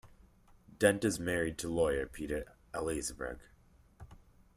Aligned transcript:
Dent 0.79 1.05
is 1.05 1.19
married 1.19 1.59
to 1.59 1.69
lawyer 1.69 2.07
Peter 2.07 2.55
Eliasberg. 2.73 3.37